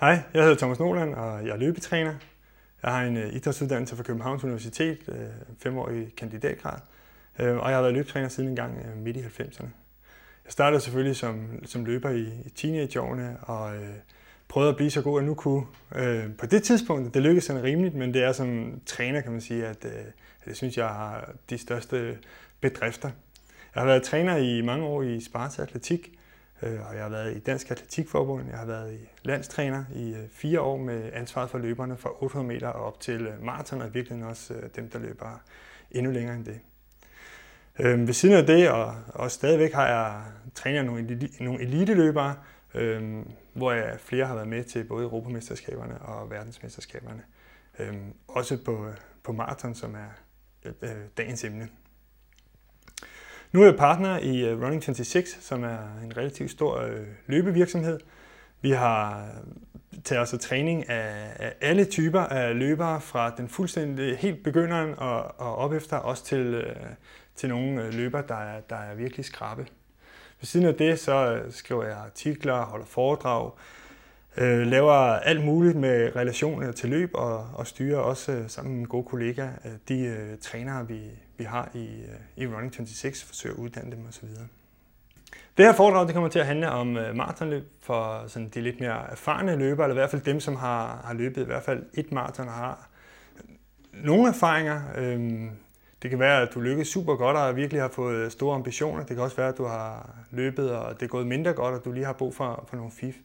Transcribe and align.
Hej, 0.00 0.22
jeg 0.34 0.42
hedder 0.42 0.56
Thomas 0.56 0.78
Noland, 0.78 1.14
og 1.14 1.46
jeg 1.46 1.52
er 1.52 1.56
løbetræner. 1.56 2.14
Jeg 2.82 2.92
har 2.92 3.02
en 3.02 3.16
øh, 3.16 3.34
idrætsuddannelse 3.34 3.96
fra 3.96 4.02
Københavns 4.02 4.44
Universitet, 4.44 4.98
øh, 5.08 5.16
femårig 5.58 6.16
kandidatgrad, 6.16 6.78
øh, 7.38 7.56
og 7.56 7.68
jeg 7.68 7.76
har 7.76 7.82
været 7.82 7.94
løbetræner 7.94 8.28
siden 8.28 8.48
en 8.48 8.56
gang 8.56 9.02
midt 9.02 9.16
i 9.16 9.20
90'erne. 9.20 9.68
Jeg 10.44 10.52
startede 10.52 10.80
selvfølgelig 10.80 11.16
som, 11.16 11.64
som 11.64 11.84
løber 11.84 12.10
i, 12.10 12.28
i 12.46 12.50
teenageårene, 12.54 13.36
og 13.42 13.72
prøvede 14.48 14.70
at 14.70 14.76
blive 14.76 14.90
så 14.90 15.02
god, 15.02 15.20
jeg 15.20 15.26
nu 15.26 15.34
kunne. 15.34 15.66
Uh, 15.90 16.36
på 16.38 16.46
det 16.46 16.62
tidspunkt, 16.62 17.14
det 17.14 17.22
lykkedes 17.22 17.44
sådan 17.44 17.62
rimeligt, 17.62 17.94
men 17.94 18.14
det 18.14 18.22
er 18.22 18.32
som 18.32 18.80
træner, 18.86 19.20
kan 19.20 19.32
man 19.32 19.40
sige, 19.40 19.66
at 19.66 19.84
uh, 19.84 19.90
jeg 20.46 20.56
synes, 20.56 20.76
jeg 20.76 20.88
har 20.88 21.30
de 21.50 21.58
største 21.58 22.18
bedrifter. 22.60 23.10
Jeg 23.74 23.80
har 23.80 23.86
været 23.86 24.02
træner 24.02 24.36
i 24.36 24.60
mange 24.60 24.84
år 24.84 25.02
i 25.02 25.20
Sparta 25.20 25.62
Atletik, 25.62 26.18
Øh, 26.62 26.88
og 26.88 26.94
jeg 26.94 27.02
har 27.02 27.10
været 27.10 27.36
i 27.36 27.38
Dansk 27.38 27.70
Atletikforbund, 27.70 28.48
jeg 28.48 28.58
har 28.58 28.66
været 28.66 28.94
i 28.94 29.08
landstræner 29.22 29.84
i 29.94 30.14
øh, 30.14 30.28
fire 30.32 30.60
år 30.60 30.76
med 30.76 31.10
ansvaret 31.12 31.50
for 31.50 31.58
løberne 31.58 31.96
fra 31.96 32.22
800 32.22 32.54
meter 32.54 32.68
og 32.68 32.84
op 32.84 33.00
til 33.00 33.26
øh, 33.26 33.44
maraton, 33.44 33.82
og 33.82 33.94
virkelig 33.94 34.24
også 34.24 34.54
dem, 34.76 34.90
der 34.90 34.98
løber 34.98 35.42
endnu 35.90 36.12
længere 36.12 36.36
end 36.36 36.44
det. 36.44 36.60
Ved 37.78 38.12
siden 38.12 38.34
af 38.34 38.46
det, 38.46 38.70
og, 38.70 38.94
og 39.08 39.30
stadigvæk 39.30 39.72
har 39.72 39.86
jeg 39.86 40.22
trænet 40.54 40.84
nogle, 40.84 41.30
nogle 41.40 41.62
eliteløbere, 41.62 42.34
hvor 43.52 43.72
jeg 43.72 44.00
flere 44.00 44.26
har 44.26 44.34
været 44.34 44.48
med 44.48 44.64
til 44.64 44.84
både 44.84 45.04
Europamesterskaberne 45.04 45.98
og 45.98 46.30
verdensmesterskaberne. 46.30 47.22
Også 48.28 48.64
på, 48.64 48.86
på 49.22 49.32
maraton, 49.32 49.74
som 49.74 49.94
er 49.94 50.92
dagens 51.16 51.44
emne. 51.44 51.68
Nu 53.52 53.60
er 53.60 53.64
jeg 53.64 53.76
partner 53.76 54.18
i 54.18 54.44
øh, 54.44 54.62
Running 54.62 54.82
26, 54.82 55.24
som 55.40 55.64
er 55.64 55.78
en 56.04 56.16
relativt 56.16 56.50
stor 56.50 56.80
øh, 56.80 57.06
løbevirksomhed. 57.26 58.00
Vi 58.60 58.70
har 58.70 59.24
øh, 59.24 60.00
taget 60.04 60.22
os 60.22 60.32
af 60.32 60.38
træning 60.38 60.88
af, 60.88 61.36
af 61.36 61.54
alle 61.60 61.84
typer 61.84 62.20
af 62.20 62.58
løbere, 62.58 63.00
fra 63.00 63.34
den 63.36 63.48
fuldstændig 63.48 64.18
helt 64.18 64.42
begynderen 64.42 64.94
og, 64.98 65.40
og 65.40 65.56
op 65.56 65.72
efter, 65.72 65.96
også 65.96 66.24
til, 66.24 66.64
til 67.36 67.48
nogle 67.48 67.90
løbere, 67.90 68.22
der 68.28 68.34
er, 68.34 68.60
der 68.60 68.76
er 68.76 68.94
virkelig 68.94 69.24
skrabe. 69.24 69.66
Ved 70.40 70.46
siden 70.46 70.66
af 70.66 70.74
det, 70.74 70.98
så 70.98 71.42
skriver 71.50 71.84
jeg 71.84 71.96
artikler, 71.96 72.64
holder 72.64 72.86
foredrag, 72.86 73.50
øh, 74.36 74.66
laver 74.66 74.92
alt 74.92 75.44
muligt 75.44 75.76
med 75.76 76.16
relationer 76.16 76.72
til 76.72 76.88
løb 76.88 77.10
og, 77.14 77.46
og 77.54 77.66
styrer 77.66 77.98
også 77.98 78.32
øh, 78.32 78.48
sammen 78.48 78.72
med 78.72 78.78
mine 78.78 78.88
gode 78.88 79.04
kollegaer 79.04 79.52
øh, 79.64 79.72
de 79.88 80.00
øh, 80.00 80.38
trænere, 80.38 80.88
vi, 80.88 81.00
vi 81.36 81.44
har 81.44 81.70
i, 81.74 81.86
øh, 81.86 82.44
i 82.44 82.46
Running 82.46 82.74
26, 82.74 83.12
forsøger 83.26 83.54
at 83.54 83.60
uddanne 83.60 83.90
dem 83.90 84.06
osv. 84.08 84.28
Det 85.56 85.64
her 85.64 85.72
foredrag 85.72 86.06
det 86.06 86.14
kommer 86.14 86.28
til 86.28 86.38
at 86.38 86.46
handle 86.46 86.70
om 86.70 86.96
øh, 86.96 87.16
maratonløb 87.16 87.64
for 87.80 88.24
sådan 88.26 88.48
de 88.48 88.60
lidt 88.60 88.80
mere 88.80 89.10
erfarne 89.10 89.56
løbere, 89.56 89.86
eller 89.86 89.94
i 89.94 90.00
hvert 90.00 90.10
fald 90.10 90.22
dem, 90.22 90.40
som 90.40 90.56
har, 90.56 91.02
har 91.04 91.14
løbet 91.14 91.42
i 91.42 91.44
hvert 91.44 91.62
fald 91.62 91.82
et 91.94 92.12
maraton 92.12 92.48
og 92.48 92.54
har 92.54 92.88
øh, 93.36 94.04
nogle 94.04 94.28
erfaringer. 94.28 94.80
Øh, 94.96 95.50
det 96.02 96.10
kan 96.10 96.18
være, 96.18 96.42
at 96.42 96.54
du 96.54 96.60
lykkes 96.60 96.88
super 96.88 97.14
godt 97.14 97.36
og 97.36 97.56
virkelig 97.56 97.82
har 97.82 97.88
fået 97.88 98.32
store 98.32 98.54
ambitioner. 98.54 99.04
Det 99.04 99.16
kan 99.16 99.24
også 99.24 99.36
være, 99.36 99.48
at 99.48 99.58
du 99.58 99.64
har 99.64 100.10
løbet, 100.30 100.70
og 100.70 100.94
det 101.00 101.02
er 101.02 101.10
gået 101.10 101.26
mindre 101.26 101.52
godt, 101.52 101.74
og 101.74 101.84
du 101.84 101.92
lige 101.92 102.06
har 102.06 102.12
brug 102.12 102.34
for, 102.34 102.64
for 102.68 102.76
nogle 102.76 102.92
fif. 102.92 103.16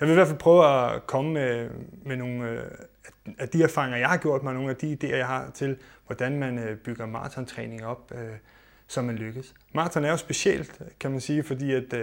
Jeg 0.00 0.08
vil 0.08 0.12
i 0.12 0.14
hvert 0.14 0.28
fald 0.28 0.38
prøve 0.38 0.66
at 0.66 1.06
komme 1.06 1.32
med, 1.32 1.70
med 2.04 2.16
nogle 2.16 2.50
øh, 2.50 2.64
af 3.38 3.48
de 3.48 3.62
erfaringer, 3.62 3.98
jeg 3.98 4.08
har 4.08 4.16
gjort 4.16 4.42
mig, 4.42 4.54
nogle 4.54 4.70
af 4.70 4.76
de 4.76 4.98
idéer, 5.02 5.16
jeg 5.16 5.26
har 5.26 5.50
til, 5.54 5.76
hvordan 6.06 6.38
man 6.38 6.58
øh, 6.58 6.76
bygger 6.76 7.06
maratontræning 7.06 7.84
op, 7.84 8.12
øh, 8.14 8.30
så 8.86 9.02
man 9.02 9.16
lykkes. 9.16 9.54
Maraton 9.74 10.04
er 10.04 10.10
jo 10.10 10.16
specielt, 10.16 10.82
kan 11.00 11.10
man 11.10 11.20
sige, 11.20 11.42
fordi 11.42 11.72
at 11.72 11.92
øh, 11.92 11.98